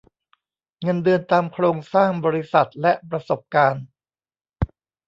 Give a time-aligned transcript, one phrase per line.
[0.83, 3.83] เงินเดือนตามโครงสร้างบริษัทและประสบการณ์